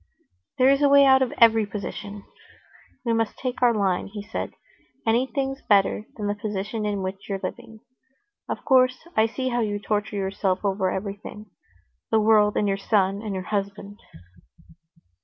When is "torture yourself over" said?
9.77-10.89